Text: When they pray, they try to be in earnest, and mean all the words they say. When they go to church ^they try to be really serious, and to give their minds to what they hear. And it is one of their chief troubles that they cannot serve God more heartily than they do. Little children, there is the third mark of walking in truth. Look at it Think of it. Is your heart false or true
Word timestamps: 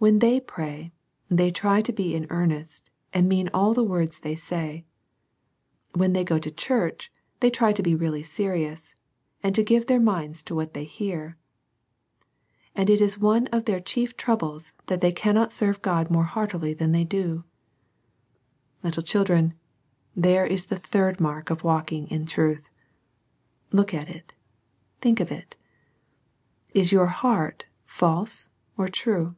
When 0.00 0.18
they 0.18 0.38
pray, 0.38 0.92
they 1.30 1.50
try 1.50 1.80
to 1.80 1.90
be 1.90 2.14
in 2.14 2.26
earnest, 2.28 2.90
and 3.14 3.26
mean 3.26 3.48
all 3.54 3.72
the 3.72 3.82
words 3.82 4.18
they 4.18 4.34
say. 4.34 4.84
When 5.94 6.12
they 6.12 6.24
go 6.24 6.38
to 6.40 6.50
church 6.50 7.10
^they 7.40 7.50
try 7.50 7.72
to 7.72 7.82
be 7.82 7.94
really 7.94 8.22
serious, 8.22 8.94
and 9.42 9.54
to 9.54 9.64
give 9.64 9.86
their 9.86 9.98
minds 10.00 10.42
to 10.42 10.54
what 10.54 10.74
they 10.74 10.84
hear. 10.84 11.38
And 12.74 12.90
it 12.90 13.00
is 13.00 13.16
one 13.16 13.46
of 13.46 13.64
their 13.64 13.80
chief 13.80 14.14
troubles 14.14 14.74
that 14.88 15.00
they 15.00 15.10
cannot 15.10 15.52
serve 15.52 15.80
God 15.80 16.10
more 16.10 16.24
heartily 16.24 16.74
than 16.74 16.92
they 16.92 17.04
do. 17.04 17.44
Little 18.82 19.02
children, 19.02 19.54
there 20.14 20.44
is 20.44 20.66
the 20.66 20.78
third 20.78 21.18
mark 21.18 21.48
of 21.48 21.64
walking 21.64 22.08
in 22.08 22.26
truth. 22.26 22.68
Look 23.72 23.94
at 23.94 24.10
it 24.10 24.34
Think 25.00 25.18
of 25.18 25.32
it. 25.32 25.56
Is 26.74 26.92
your 26.92 27.06
heart 27.06 27.64
false 27.86 28.48
or 28.76 28.90
true 28.90 29.36